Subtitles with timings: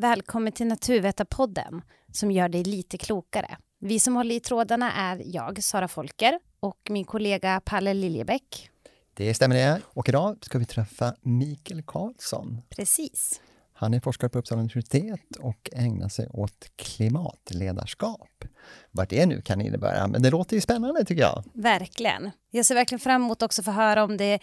[0.00, 3.56] Välkommen till Naturvetarpodden som gör dig lite klokare.
[3.80, 8.70] Vi som håller i trådarna är jag, Sara Folker, och min kollega Palle Liljebäck.
[9.14, 9.80] Det stämmer det.
[9.84, 12.62] Och idag ska vi träffa Mikael Karlsson.
[12.70, 13.40] Precis.
[13.72, 18.44] Han är forskare på Uppsala universitet och ägnar sig åt klimatledarskap.
[18.90, 21.44] Vad det nu kan innebära, men det låter ju spännande tycker jag.
[21.54, 22.30] Verkligen.
[22.50, 24.40] Jag ser verkligen fram emot också få höra om det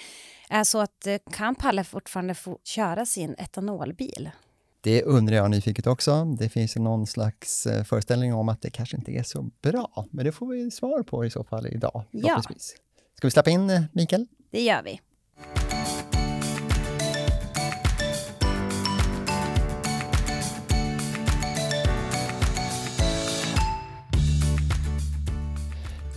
[0.50, 4.32] är så att eh, kan Palle fortfarande få köra sin etanolbil?
[4.86, 6.26] Det undrar jag nyfiket också.
[6.26, 10.26] Det finns någon slags eh, föreställning om att det kanske inte är så bra, men
[10.26, 12.04] det får vi svar på i så fall idag.
[12.12, 12.42] Ja.
[13.14, 14.28] Ska vi släppa in eh, Mikael?
[14.52, 15.02] Det gör vi.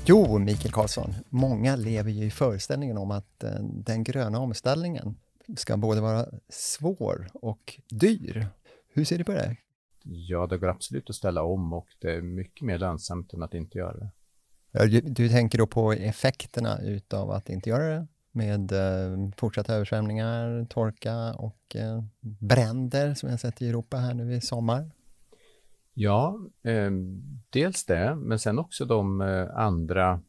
[0.04, 5.16] Jo, Mikael Karlsson, många lever ju i föreställningen om att eh, den gröna omställningen
[5.56, 8.46] ska både vara svår och dyr.
[8.88, 9.56] Hur ser du på det?
[10.02, 13.54] Ja, det går absolut att ställa om och det är mycket mer lönsamt än att
[13.54, 14.10] inte göra det.
[14.86, 18.06] Du, du tänker då på effekterna utav att inte göra det?
[18.32, 24.34] Med eh, fortsatta översvämningar, torka och eh, bränder som har sett i Europa här nu
[24.34, 24.90] i sommar?
[25.94, 26.90] Ja, eh,
[27.50, 30.20] dels det, men sen också de eh, andra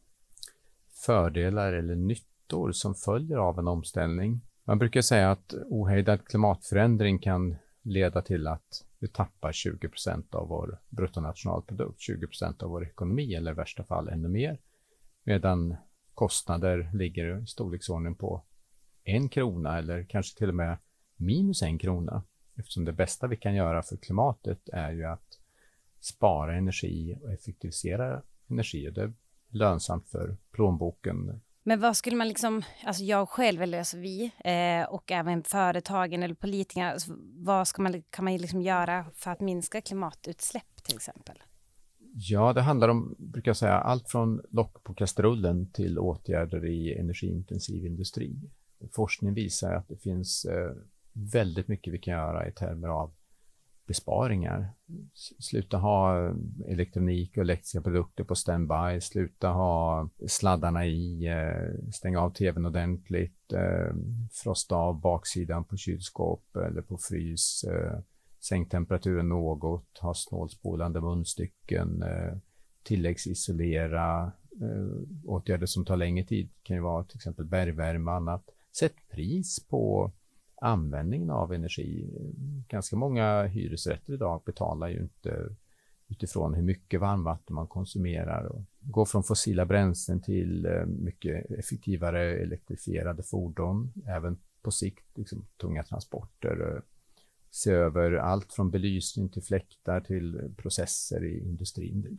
[1.06, 4.40] fördelar eller nyttor som följer av en omställning.
[4.70, 10.48] Man brukar säga att ohejdad klimatförändring kan leda till att vi tappar 20 procent av
[10.48, 14.58] vår bruttonationalprodukt, 20 procent av vår ekonomi eller i värsta fall ännu mer.
[15.24, 15.76] Medan
[16.14, 18.44] kostnader ligger i storleksordning på
[19.04, 20.78] en krona eller kanske till och med
[21.16, 22.22] minus en krona.
[22.54, 25.38] Eftersom det bästa vi kan göra för klimatet är ju att
[26.00, 28.88] spara energi och effektivisera energi.
[28.88, 29.12] Och det är
[29.48, 31.40] lönsamt för plånboken.
[31.62, 36.22] Men vad skulle man liksom, alltså jag själv eller alltså vi eh, och även företagen
[36.22, 40.96] eller politikerna, alltså vad ska man, kan man liksom göra för att minska klimatutsläpp till
[40.96, 41.38] exempel?
[42.14, 46.98] Ja, det handlar om, brukar jag säga, allt från lock på kastrullen till åtgärder i
[46.98, 48.50] energiintensiv industri.
[48.92, 50.72] Forskning visar att det finns eh,
[51.12, 53.12] väldigt mycket vi kan göra i termer av
[53.90, 54.70] besparingar.
[55.38, 56.34] Sluta ha eh,
[56.68, 63.52] elektronik och elektriska produkter på standby, sluta ha sladdarna i, eh, stänga av tvn ordentligt,
[63.52, 63.94] eh,
[64.32, 67.64] frosta av baksidan på kylskåp eller på frys,
[68.40, 72.04] sänk temperaturen något, ha snålspolande munstycken,
[72.82, 74.32] tilläggsisolera,
[75.24, 78.44] åtgärder som tar längre tid kan ju vara till exempel bergvärme och annat.
[78.76, 80.12] Sätt pris på
[80.60, 82.10] användningen av energi.
[82.68, 85.56] Ganska många hyresrätter idag betalar ju inte
[86.08, 92.42] utifrån hur mycket varmvatten man konsumerar och går från fossila bränslen till eh, mycket effektivare
[92.42, 96.82] elektrifierade fordon, även på sikt liksom, tunga transporter, eh,
[97.50, 102.18] se över allt från belysning till fläktar till processer i industrin.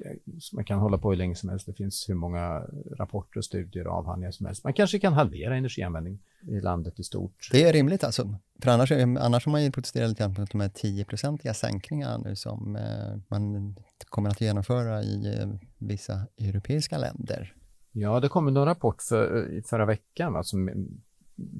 [0.53, 1.65] Man kan hålla på hur länge som helst.
[1.65, 2.63] Det finns hur många
[2.97, 4.63] rapporter, studier och avhandlingar som helst.
[4.63, 7.49] Man kanske kan halvera energianvändning i landet i stort.
[7.51, 8.35] Det är rimligt alltså.
[8.61, 12.35] För annars, annars har man ju protesterat lite grann mot de här 10-procentiga sänkningarna nu
[12.35, 13.75] som eh, man
[14.09, 17.55] kommer att genomföra i eh, vissa europeiska länder.
[17.91, 20.69] Ja, det kom en rapport för, förra veckan va, som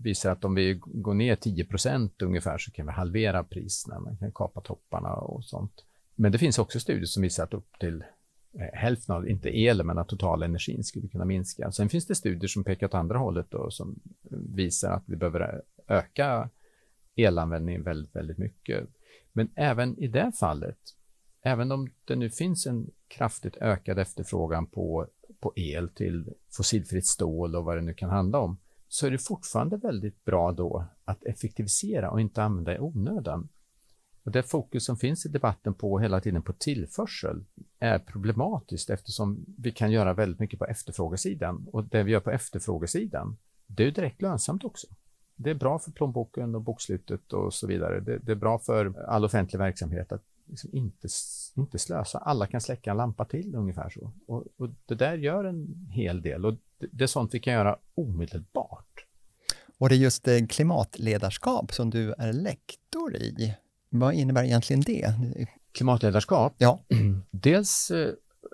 [0.04, 4.18] visar att om vi går ner 10 procent ungefär så kan vi halvera priserna, man
[4.18, 5.86] kan kapa topparna och sånt.
[6.16, 8.04] Men det finns också studier som visar att upp till
[8.54, 11.72] eh, hälften av, inte elen, men att totala energin skulle kunna minska.
[11.72, 14.00] Sen finns det studier som pekar åt andra hållet då, som
[14.56, 16.50] visar att vi behöver öka
[17.16, 18.90] elanvändningen väldigt, väldigt mycket.
[19.34, 20.80] Men även i det fallet,
[21.42, 25.08] även om det nu finns en kraftigt ökad efterfrågan på,
[25.40, 28.58] på el till fossilfritt stål och vad det nu kan handla om,
[28.94, 33.50] så är det fortfarande väldigt bra då att effektivisera och inte använda i onödan.
[34.24, 37.46] Och det fokus som finns i debatten på hela tiden på tillförsel
[37.80, 42.32] är problematiskt eftersom vi kan göra väldigt mycket på efterfrågesidan och det vi gör på
[42.32, 43.38] efterfrågesidan,
[43.68, 44.88] det är direkt lönsamt också.
[45.36, 48.00] Det är bra för plånboken och bokslutet och så vidare.
[48.00, 51.08] Det, det är bra för all offentlig verksamhet att liksom inte,
[51.58, 52.18] inte slösa.
[52.18, 54.12] Alla kan släcka en lampa till ungefär så.
[54.28, 57.54] Och, och det där gör en hel del och det, det är sånt vi kan
[57.54, 59.06] göra omedelbart.
[59.78, 63.56] Och det är just det klimatledarskap som du är lektor i.
[63.90, 65.14] Vad innebär egentligen det?
[65.72, 66.54] Klimatledarskap?
[66.58, 66.80] Ja.
[67.32, 68.14] Dels eh,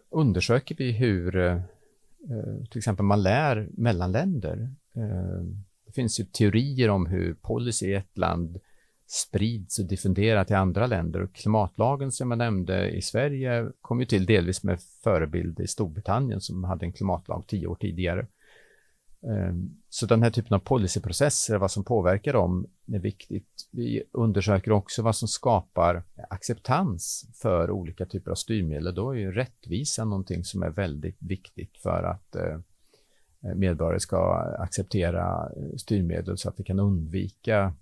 [0.09, 4.69] undersöker vi hur eh, eh, till exempel man lär mellan länder.
[4.95, 5.43] Eh,
[5.85, 8.59] det finns ju teorier om hur policy i ett land
[9.07, 11.21] sprids och diffunderar till andra länder.
[11.21, 16.41] Och klimatlagen som jag nämnde i Sverige kom ju till delvis med förebild i Storbritannien
[16.41, 18.27] som hade en klimatlag tio år tidigare.
[19.23, 23.69] Ehm, så den här typen av policyprocesser, vad som påverkar dem, är viktigt.
[23.71, 28.95] Vi undersöker också vad som skapar acceptans för olika typer av styrmedel.
[28.95, 32.59] Då är ju rättvisa någonting som är väldigt viktigt för att eh,
[33.55, 37.73] medborgare ska acceptera eh, styrmedel så att vi kan undvika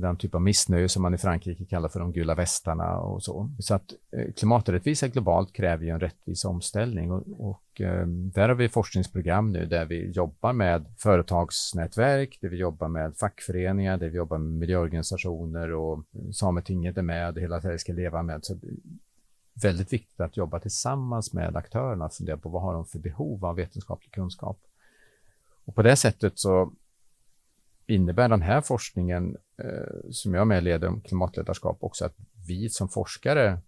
[0.00, 3.50] den typ av missnöje som man i Frankrike kallar för de gula västarna och så.
[3.58, 8.54] Så att eh, klimaträttvisa globalt kräver ju en rättvis omställning och, och eh, där har
[8.54, 14.16] vi forskningsprogram nu där vi jobbar med företagsnätverk, där vi jobbar med fackföreningar, där vi
[14.16, 18.44] jobbar med miljöorganisationer och Sametinget är med, hela Sverige ska leva med.
[18.44, 18.58] Så
[19.62, 23.44] väldigt viktigt att jobba tillsammans med aktörerna och fundera på vad har de för behov
[23.44, 24.60] av vetenskaplig kunskap.
[25.64, 26.72] Och på det sättet så
[27.86, 32.16] innebär den här forskningen Eh, som jag medleder om klimatledarskap också att
[32.48, 33.58] vi som forskare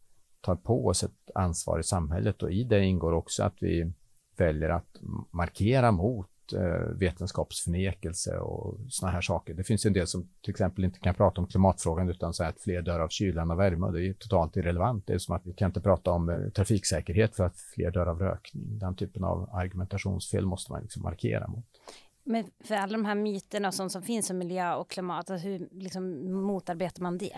[0.40, 3.92] tar på oss ett ansvar i samhället och i det ingår också att vi
[4.36, 4.96] väljer att
[5.30, 9.54] markera mot eh, vetenskapsförnekelse och såna här saker.
[9.54, 12.60] Det finns en del som till exempel inte kan prata om klimatfrågan utan säger att
[12.60, 13.90] fler dör av kylan och värme.
[13.90, 15.06] Det är totalt irrelevant.
[15.06, 18.06] Det är som att vi kan inte prata om eh, trafiksäkerhet för att fler dör
[18.06, 18.78] av rökning.
[18.78, 21.79] Den typen av argumentationsfel måste man liksom markera mot.
[22.24, 25.48] Men för alla de här myterna och sånt som finns om miljö och klimat, alltså
[25.48, 27.36] hur liksom motarbetar man det?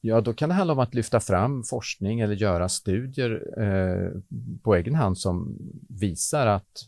[0.00, 4.20] Ja, då kan det handla om att lyfta fram forskning eller göra studier eh,
[4.62, 5.58] på egen hand som
[5.88, 6.86] visar att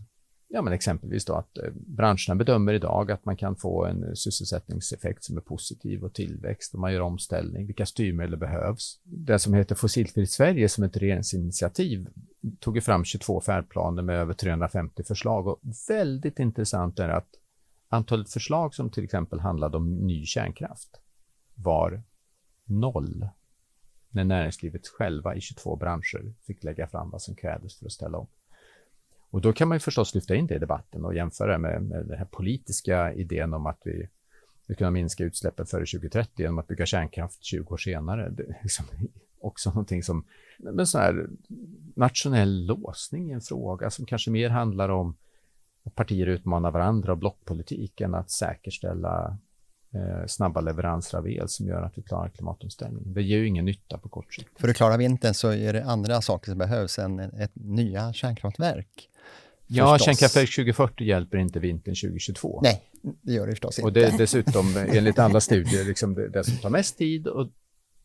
[0.50, 5.24] Ja, men exempelvis då att eh, branscherna bedömer idag att man kan få en sysselsättningseffekt
[5.24, 7.66] som är positiv och tillväxt och man gör omställning.
[7.66, 9.00] Vilka styrmedel behövs?
[9.04, 12.08] Det som heter Fossilfritt Sverige som ett regeringsinitiativ
[12.60, 17.28] tog fram 22 färdplaner med över 350 förslag och väldigt intressant är att
[17.88, 21.00] antalet förslag som till exempel handlade om ny kärnkraft
[21.54, 22.02] var
[22.64, 23.28] noll
[24.10, 28.18] när näringslivet själva i 22 branscher fick lägga fram vad som krävdes för att ställa
[28.18, 28.26] om.
[29.30, 32.06] Och då kan man ju förstås lyfta in det i debatten och jämföra med, med
[32.06, 34.08] den här politiska idén om att vi
[34.64, 38.30] ska kunna minska utsläppen före 2030 genom att bygga kärnkraft 20 år senare.
[38.30, 38.86] Det är liksom
[39.40, 40.25] också någonting som,
[40.58, 41.26] men sån här
[41.94, 45.16] nationell låsning i en fråga som kanske mer handlar om
[45.84, 49.38] att partier utmanar varandra och blockpolitik än att säkerställa
[49.94, 53.14] eh, snabba leveranser av el som gör att vi klarar klimatomställningen.
[53.14, 54.60] Det ger ju ingen nytta på kort sikt.
[54.60, 59.08] För att klara vintern så är det andra saker som behövs än ett nya kärnkraftverk.
[59.68, 62.60] Ja, kärnkraftverk 2040 hjälper inte vintern 2022.
[62.62, 62.82] Nej,
[63.22, 63.86] det gör det förstås inte.
[63.86, 67.48] Och det är dessutom enligt alla studier liksom det, det som tar mest tid och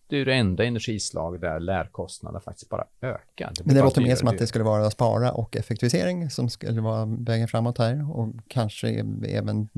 [0.08, 3.52] det är det enda energislag där lärkostnaderna faktiskt bara ökar.
[3.56, 6.82] Det Men det låter mer som att det skulle vara spara och effektivisering som skulle
[6.82, 8.90] vara vägen framåt här och kanske
[9.28, 9.70] även...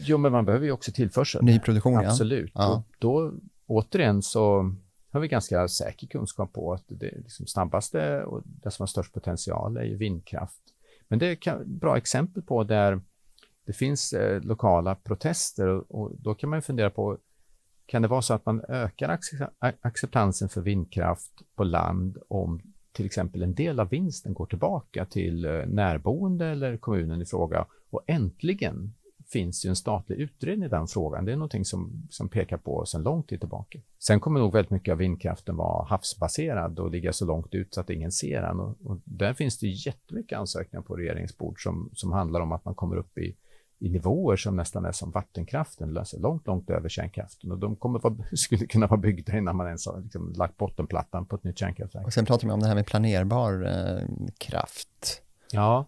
[0.00, 1.44] Jo, men man behöver ju också tillförsel.
[1.44, 2.52] Nyproduktion, Absolut.
[2.54, 2.74] Ja.
[2.74, 3.32] Och då
[3.66, 4.74] återigen så
[5.10, 9.12] har vi ganska säker kunskap på att det liksom snabbaste och det som har störst
[9.12, 10.62] potential är ju vindkraft.
[11.08, 13.00] Men det är ett bra exempel på där
[13.66, 17.18] det finns eh, lokala protester och, och, då kan man fundera på
[17.86, 19.18] kan det vara så att man ökar
[19.80, 22.60] acceptansen för vindkraft på land om
[22.92, 27.66] till exempel en del av vinsten går tillbaka till eh, närboende eller kommunen i fråga?
[27.90, 28.94] Och äntligen
[29.32, 31.24] finns ju en statlig utredning i den frågan.
[31.24, 33.78] Det är någonting som, som pekar på sedan lång tid tillbaka.
[33.98, 37.80] Sen kommer nog väldigt mycket av vindkraften vara havsbaserad och ligga så långt ut så
[37.80, 38.60] att ingen ser den.
[38.60, 42.74] Och, och där finns det jättemycket ansökningar på regeringsbord som, som handlar om att man
[42.74, 43.36] kommer upp i
[43.78, 47.52] i nivåer som nästan är som vattenkraften, löser långt, långt över kärnkraften.
[47.52, 51.26] Och de kommer vara, skulle kunna vara byggda innan man ens har liksom lagt bottenplattan
[51.26, 52.06] på ett nytt kärnkraftverk.
[52.06, 55.22] Och sen pratar vi om det här med planerbar eh, kraft.
[55.52, 55.86] Ja,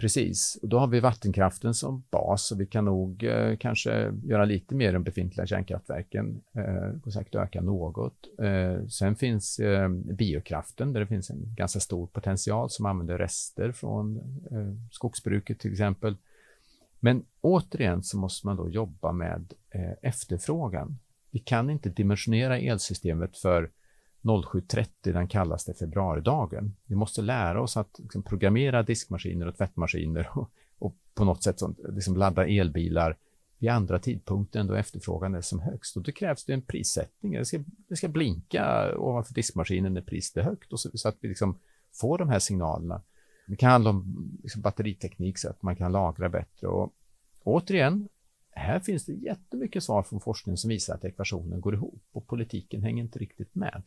[0.00, 0.58] precis.
[0.62, 4.74] Och då har vi vattenkraften som bas och vi kan nog eh, kanske göra lite
[4.74, 6.40] mer än befintliga kärnkraftverken.
[6.52, 8.28] Eh, och säkert öka något.
[8.38, 13.72] Eh, sen finns eh, biokraften där det finns en ganska stor potential som använder rester
[13.72, 14.16] från
[14.50, 16.16] eh, skogsbruket till exempel.
[17.00, 20.98] Men återigen så måste man då jobba med eh, efterfrågan.
[21.30, 23.70] Vi kan inte dimensionera elsystemet för
[24.22, 26.76] 07.30 den kallaste februaridagen.
[26.86, 31.58] Vi måste lära oss att liksom, programmera diskmaskiner och tvättmaskiner och, och på något sätt
[31.58, 33.16] sånt, liksom, ladda elbilar
[33.58, 35.96] vid andra tidpunkter än då efterfrågan är som högst.
[35.96, 37.32] Och då krävs det en prissättning.
[37.32, 41.16] Det ska, det ska blinka ovanför diskmaskinen när priset är högt och så, så att
[41.20, 41.58] vi liksom
[41.92, 43.02] får de här signalerna.
[43.46, 46.66] Det kan handla om liksom batteriteknik så att man kan lagra bättre.
[46.66, 46.94] Och
[47.42, 48.08] återigen,
[48.50, 52.82] här finns det jättemycket svar från forskningen som visar att ekvationen går ihop och politiken
[52.82, 53.82] hänger inte riktigt med.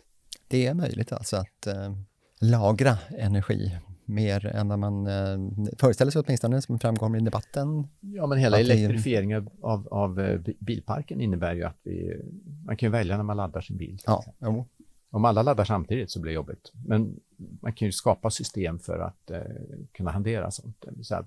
[0.48, 1.96] Det är möjligt alltså att eh,
[2.42, 7.88] lagra energi mer än vad man eh, föreställer sig åtminstone, som framgår i debatten.
[8.00, 12.22] Ja, men hela elektrifieringen av, av eh, bilparken innebär ju att vi,
[12.66, 14.00] man kan välja när man laddar sin bil.
[14.06, 14.68] Ja, jo.
[15.10, 16.72] Om alla laddar samtidigt så blir det jobbigt.
[16.86, 19.42] Men man kan ju skapa system för att eh,
[19.92, 20.86] kunna hantera sånt.
[21.02, 21.26] Så här,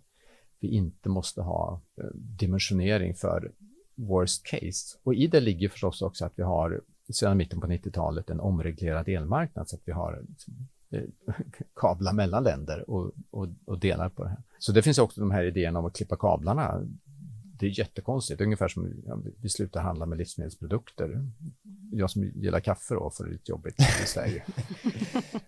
[0.61, 3.53] vi inte måste ha eh, dimensionering för
[3.95, 4.99] worst case.
[5.03, 6.81] Och i det ligger förstås också att vi har
[7.13, 10.55] sedan mitten på 90-talet en omreglerad elmarknad så att vi har liksom,
[10.91, 11.35] eh,
[11.77, 14.43] kablar mellan länder och, och, och, delar på det här.
[14.59, 16.83] Så det finns också de här idéerna om att klippa kablarna.
[17.59, 18.93] Det är jättekonstigt, ungefär som
[19.41, 21.31] vi slutar handla med livsmedelsprodukter.
[21.93, 24.45] Jag som gillar kaffe då får det lite jobbigt i Sverige.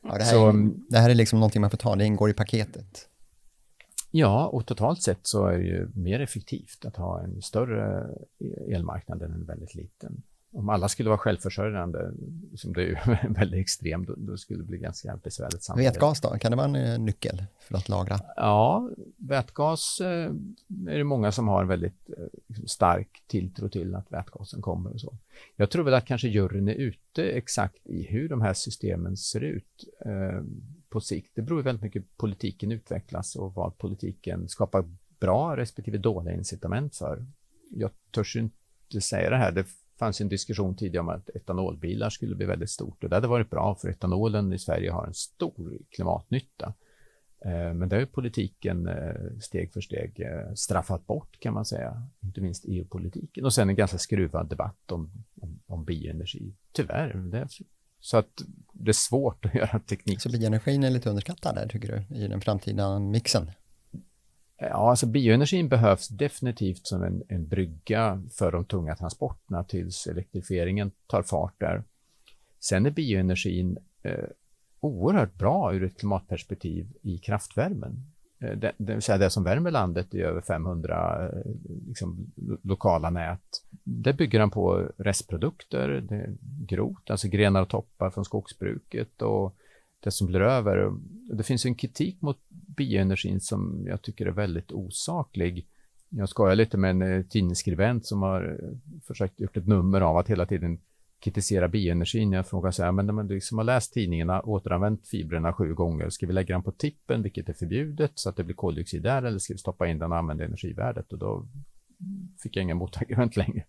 [0.03, 2.31] ja, det, här Så, är, det här är liksom någonting man får ta, det ingår
[2.31, 3.09] i paketet.
[4.11, 8.09] Ja, och totalt sett så är det ju mer effektivt att ha en större
[8.69, 10.23] elmarknad än en väldigt liten.
[10.53, 12.13] Om alla skulle vara självförsörjande,
[12.57, 15.91] som det är väldigt extremt, då, skulle det bli ganska besvärligt samhälle.
[15.91, 18.21] Vätgas då, kan det vara en eh, nyckel för att lagra?
[18.37, 20.31] Ja, vätgas eh,
[20.89, 25.01] är det många som har väldigt eh, liksom stark tilltro till att vätgasen kommer och
[25.01, 25.17] så.
[25.57, 29.41] Jag tror väl att kanske juryn är ute exakt i hur de här systemen ser
[29.41, 29.85] ut
[30.89, 31.33] på sikt.
[31.35, 34.85] Det beror väldigt mycket på politiken utvecklas och vad politiken skapar
[35.21, 37.27] bra respektive dåliga incitament för.
[37.71, 39.53] Jag törs inte säga det här.
[39.53, 39.65] Det
[39.99, 43.51] fanns en diskussion tidigare om att etanolbilar skulle bli väldigt stort och det hade varit
[43.51, 46.75] bra för etanolen i Sverige har en stor klimatnytta.
[47.45, 52.03] Eh, men det har politiken eh, steg för steg eh, straffat bort kan man säga,
[52.21, 53.45] inte minst EU-politiken.
[53.45, 57.15] Och sen en ganska skruvad debatt om, om, om bioenergi, tyvärr.
[57.15, 57.49] Det
[58.01, 60.21] så att det är svårt att göra teknik.
[60.21, 63.51] Så bioenergin är lite underskattad där, tycker du, i den framtida mixen?
[64.59, 70.07] Eh, ja, alltså bioenergin behövs definitivt som en, en brygga för de tunga transporterna tills
[70.07, 71.83] elektrifieringen tar fart där.
[72.61, 74.25] Sen är bioenergin eh,
[74.81, 78.07] oerhört bra ur ett klimatperspektiv i kraftvärmen.
[78.41, 81.53] Eh, det, det vill säga det som värmer landet i över 500 eh,
[81.87, 83.63] liksom, lokala nät.
[83.85, 89.55] Det bygger han på restprodukter, det grot, alltså grenar och toppar från skogsbruket och
[90.01, 90.93] det som blir över.
[91.33, 95.67] Det finns en kritik mot bioenergin som jag tycker är väldigt osaklig.
[96.09, 100.17] Jag skojar lite med en eh, tidningsskribent som har eh, försökt gjort ett nummer av
[100.17, 100.79] att hela tiden
[101.21, 102.33] kritisera bioenergin.
[102.33, 106.11] Jag frågar så här, men när du som har läst tidningarna, återanvänt fibrerna sju gånger,
[106.11, 109.23] ska vi lägga den på tippen, vilket är förbjudet, så att det blir koldioxid där,
[109.23, 111.13] eller ska vi stoppa in den och använda energivärdet?
[111.13, 111.47] Och då
[112.43, 113.65] fick jag inga motargument längre.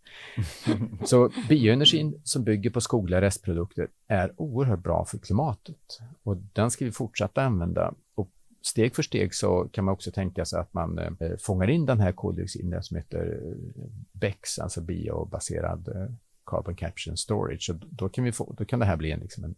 [1.05, 6.85] så bioenergin som bygger på skogliga restprodukter är oerhört bra för klimatet och den ska
[6.85, 7.93] vi fortsätta använda.
[8.15, 8.29] Och
[8.61, 11.99] steg för steg så kan man också tänka sig att man eh, fångar in den
[11.99, 16.13] här koldioxiden som heter eh, BEX, alltså biobaserad eh,
[16.45, 17.69] carbon capture and storage.
[17.69, 19.55] Och då, kan vi få, då kan det här bli en, liksom en,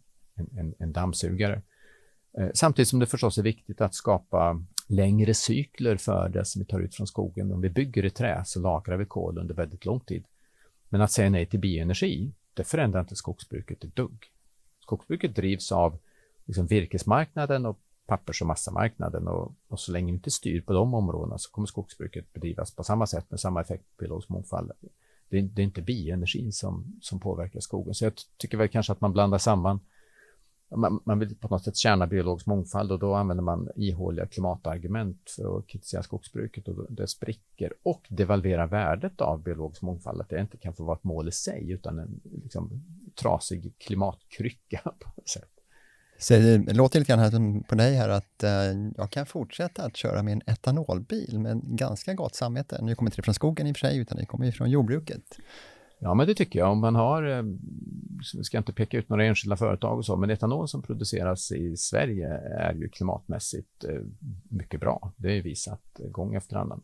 [0.58, 1.62] en, en dammsugare.
[2.38, 6.66] Eh, samtidigt som det förstås är viktigt att skapa längre cykler för det som vi
[6.66, 7.52] tar ut från skogen.
[7.52, 10.24] Om vi bygger i trä så lagrar vi kol under väldigt lång tid.
[10.88, 14.30] Men att säga nej till bioenergi, det förändrar inte skogsbruket ett dugg.
[14.80, 15.98] Skogsbruket drivs av
[16.44, 20.94] liksom virkesmarknaden och pappers och massamarknaden och, och så länge vi inte styr på de
[20.94, 24.72] områdena så kommer skogsbruket bedrivas på samma sätt med samma effekt på biologisk mångfald
[25.32, 27.94] det är, det är inte bioenergin som, som påverkar skogen.
[27.94, 29.80] Så jag tycker väl kanske att man blandar samman
[30.76, 35.30] man, man, vill på något sätt tjäna biologisk mångfald och då använder man ihåliga klimatargument
[35.36, 40.40] för att kritisera skogsbruket och det spricker och devalverar värdet av biologisk mångfald, att det
[40.40, 42.82] inte kan få vara ett mål i sig utan en liksom,
[43.20, 45.48] trasig klimatkrycka på något sätt.
[46.18, 48.50] Så det låter lite grann på dig här att eh,
[48.96, 52.78] jag kan fortsätta att köra med en etanolbil med ganska gott samvete.
[52.82, 55.38] Nu kommer inte det från skogen i och för sig, utan det kommer från jordbruket.
[56.02, 56.72] Ja, men det tycker jag.
[56.72, 57.42] Om man har, eh,
[58.34, 61.76] vi ska inte peka ut några enskilda företag och så, men etanol som produceras i
[61.76, 62.28] Sverige
[62.58, 64.00] är ju klimatmässigt eh,
[64.48, 65.12] mycket bra.
[65.16, 66.82] Det är visat gång efter annan.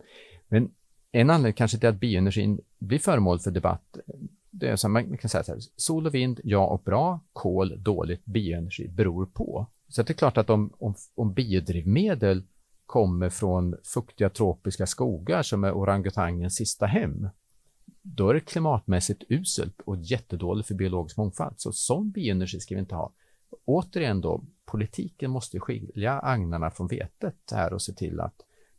[0.48, 0.70] Men
[1.12, 3.98] en anledning kanske till att bioenergin blir föremål för debatt
[4.50, 7.82] det är så man kan säga så här, sol och vind, ja och bra, kol,
[7.82, 9.66] dåligt, bioenergi beror på.
[9.88, 12.42] Så det är klart att om, om, om biodrivmedel
[12.87, 17.28] kommer från fuktiga tropiska skogar som är orangutangens sista hem,
[18.15, 21.55] då är det klimatmässigt uselt och jättedåligt för biologisk mångfald.
[21.57, 23.12] Så sån bioenergi ska vi inte ha.
[23.65, 28.35] Återigen då, politiken måste skilja agnarna från vetet här och se till att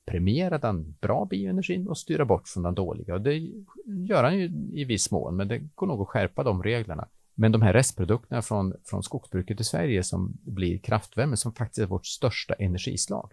[0.06, 3.14] premiera den bra bioenergin och styra bort från den dåliga.
[3.14, 3.52] Och det
[3.86, 7.08] gör han ju i viss mån, men det går nog att skärpa de reglerna.
[7.36, 11.86] Men de här restprodukterna från, från skogsbruket i Sverige som blir kraftvärme, som faktiskt är
[11.86, 13.32] vårt största energislag.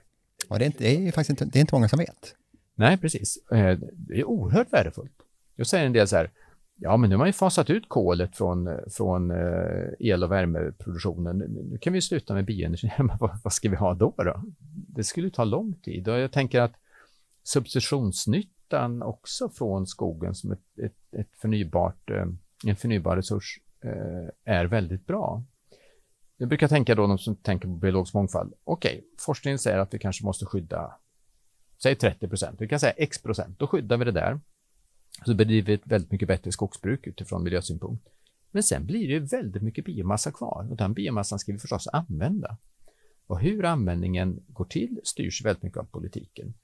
[0.48, 2.34] Ja, det, är inte, det är faktiskt inte, det är inte många som vet.
[2.74, 3.36] Nej, precis.
[3.52, 5.25] Eh, det är oerhört värdefullt.
[5.56, 6.30] Jag säger en del så här,
[6.76, 11.38] ja, men nu har man ju fasat ut kolet från, från eh, el och värmeproduktionen.
[11.38, 12.92] Nu kan vi sluta med bioenergi.
[12.98, 14.42] Men vad, vad ska vi ha då, då?
[14.88, 16.74] Det skulle ta lång tid och jag tänker att
[17.42, 22.26] substitutionsnyttan också från skogen som ett, ett, ett förnybart, eh,
[22.66, 25.44] en förnybar resurs eh, är väldigt bra.
[26.36, 29.94] Jag brukar tänka då, de som tänker på biologisk mångfald, okej, okay, forskningen säger att
[29.94, 30.96] vi kanske måste skydda
[31.82, 34.40] säg 30 procent, vi kan säga x procent, då skyddar vi det där.
[35.24, 38.08] Så bedriver vi ett väldigt mycket bättre skogsbruk utifrån miljösynpunkt.
[38.50, 42.56] Men sen blir det väldigt mycket biomassa kvar och den biomassan ska vi förstås använda.
[43.26, 46.54] Och hur användningen går till styrs väldigt mycket av politiken.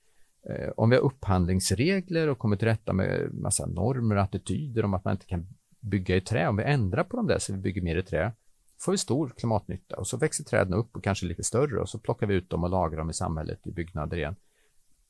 [0.50, 4.94] Eh, om vi har upphandlingsregler och kommer till rätta med massa normer och attityder om
[4.94, 5.46] att man inte kan
[5.80, 8.32] bygga i trä, om vi ändrar på de där så vi bygger mer i trä,
[8.80, 11.98] får vi stor klimatnytta och så växer träden upp och kanske lite större och så
[11.98, 14.36] plockar vi ut dem och lagrar dem i samhället i byggnader igen.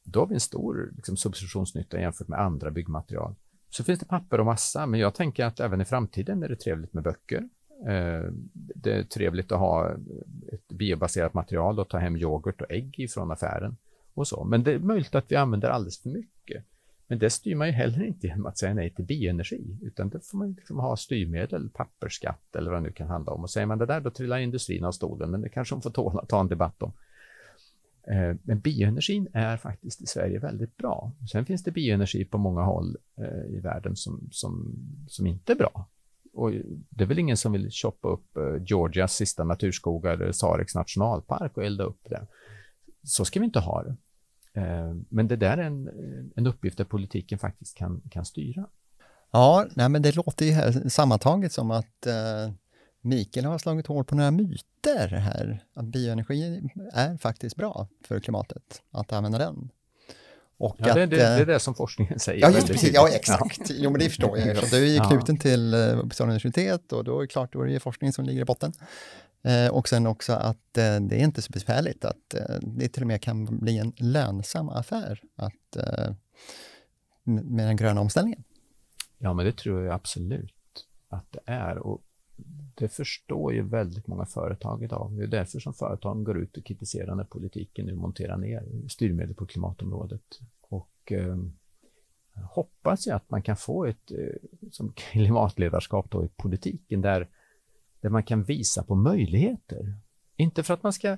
[0.03, 3.35] Då har vi en stor liksom, substitutionsnytta jämfört med andra byggmaterial.
[3.71, 6.57] Så finns det papper och massa, men jag tänker att även i framtiden är det
[6.57, 7.49] trevligt med böcker.
[7.87, 9.91] Eh, det är trevligt att ha
[10.53, 13.77] ett biobaserat material och ta hem yoghurt och ägg ifrån affären
[14.15, 14.45] och så.
[14.45, 16.65] Men det är möjligt att vi använder alldeles för mycket.
[17.07, 20.21] Men det styr man ju heller inte genom att säga nej till bioenergi, utan det
[20.21, 23.43] får man liksom ha styrmedel, pappersskatt eller vad det nu kan handla om.
[23.43, 25.91] Och säger man det där, då trillar industrin av stolen, men det kanske de får
[25.91, 26.93] tåla, ta en debatt om.
[28.09, 31.13] Eh, men bioenergin är faktiskt i Sverige väldigt bra.
[31.33, 34.75] Sen finns det bioenergi på många håll eh, i världen som, som,
[35.09, 35.89] som inte är bra.
[36.33, 36.51] Och
[36.89, 41.65] det är väl ingen som vill choppa upp eh, Georgias sista naturskogar, Sareks nationalpark och
[41.65, 42.27] elda upp det.
[43.03, 43.97] Så ska vi inte ha det.
[45.09, 45.91] Men det där är en,
[46.37, 48.67] en uppgift där politiken faktiskt kan, kan styra.
[49.31, 52.53] Ja, nej, men det låter ju här sammantaget som att eh,
[53.05, 55.65] Mikael har slagit hål på några myter här.
[55.75, 59.71] Att bioenergi är faktiskt bra för klimatet, att använda den.
[60.57, 62.41] Och ja, att, det, det, det, är eh, det som forskningen säger.
[62.41, 62.91] Ja, just precis.
[62.95, 63.71] Ja, exakt.
[63.71, 64.57] Jo, men det förstår jag.
[64.71, 65.41] Du är ju knuten ja.
[65.43, 68.43] till eh, Uppsala universitet och då är det klart, då är det forskning som ligger
[68.43, 68.73] i botten.
[69.45, 73.03] Eh, och sen också att eh, det är inte så besvärligt, att eh, det till
[73.03, 76.15] och med kan bli en lönsam affär att, eh,
[77.25, 78.45] med den gröna omställningen.
[79.19, 81.79] Ja, men det tror jag absolut att det är.
[81.79, 82.03] Och
[82.75, 85.13] det förstår ju väldigt många företag idag.
[85.17, 89.35] Det är därför som företagen går ut och kritiserar när politiken nu monterar ner styrmedel
[89.35, 90.41] på klimatområdet.
[90.61, 91.37] Och eh,
[92.35, 97.29] hoppas jag att man kan få ett eh, som klimatledarskap då i politiken där,
[98.01, 99.95] där man kan visa på möjligheter.
[100.37, 101.17] Inte för att man ska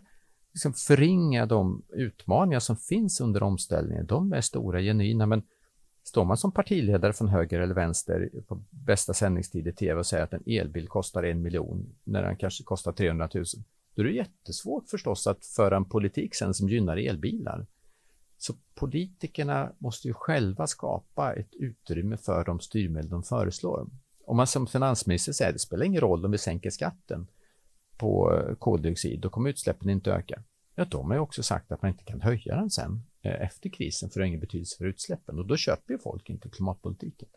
[0.52, 4.06] liksom förringa de utmaningar som finns under omställningen.
[4.06, 5.42] De är stora, genuina, men
[6.04, 10.24] Står man som partiledare från höger eller vänster på bästa sändningstid i tv och säger
[10.24, 13.44] att en elbil kostar en miljon när den kanske kostar 300 000,
[13.94, 17.66] då är det jättesvårt förstås att föra en politik sen som gynnar elbilar.
[18.38, 23.86] Så politikerna måste ju själva skapa ett utrymme för de styrmedel de föreslår.
[24.26, 27.26] Om man som finansminister säger att det spelar ingen roll om vi sänker skatten
[27.98, 30.42] på koldioxid, då kommer utsläppen inte öka.
[30.74, 33.68] Ja, de har ju också sagt att man inte kan höja den sen Eh, efter
[33.68, 37.28] krisen för det har ingen betydelse för utsläppen och då köper ju folk inte klimatpolitiken.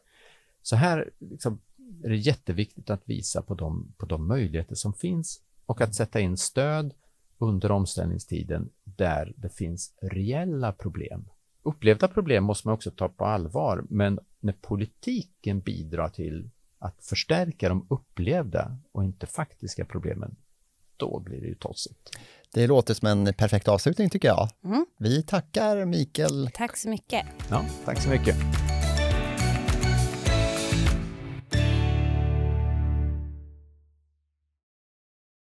[0.61, 1.61] Så här liksom,
[2.03, 6.19] är det jätteviktigt att visa på de, på de möjligheter som finns och att sätta
[6.19, 6.93] in stöd
[7.37, 11.29] under omställningstiden där det finns reella problem.
[11.63, 17.69] Upplevda problem måste man också ta på allvar, men när politiken bidrar till att förstärka
[17.69, 20.35] de upplevda och inte faktiska problemen,
[20.97, 22.17] då blir det ju tossigt.
[22.53, 24.49] Det låter som en perfekt avslutning tycker jag.
[24.65, 24.85] Mm.
[24.99, 26.49] Vi tackar Mikael.
[26.53, 27.25] Tack så mycket.
[27.49, 28.35] Ja, tack så mycket.